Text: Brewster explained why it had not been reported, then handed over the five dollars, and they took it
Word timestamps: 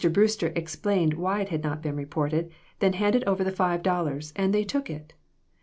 Brewster 0.11 0.51
explained 0.55 1.13
why 1.13 1.41
it 1.41 1.49
had 1.49 1.61
not 1.63 1.83
been 1.83 1.95
reported, 1.95 2.49
then 2.79 2.93
handed 2.93 3.23
over 3.25 3.43
the 3.43 3.51
five 3.51 3.83
dollars, 3.83 4.33
and 4.35 4.51
they 4.51 4.63
took 4.63 4.89
it 4.89 5.13